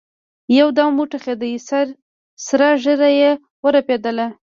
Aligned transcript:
يودم 0.59 0.91
وټوخېد 0.99 1.41
سره 2.47 2.67
ږيره 2.83 3.09
يې 3.19 3.31
ورپېدله. 3.63 4.27